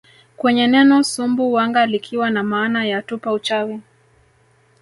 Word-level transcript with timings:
kwenye 0.37 0.67
neno 0.67 1.03
Sumbu 1.03 1.53
wanga 1.53 1.85
likiwa 1.85 2.29
na 2.29 2.43
maana 2.43 2.85
ya 2.85 3.01
tupa 3.01 3.31
uchawi 3.33 3.81